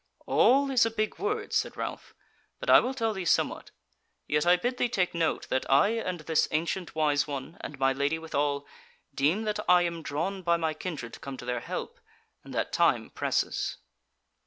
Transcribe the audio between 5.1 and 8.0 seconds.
note that I and this ancient wise one, and my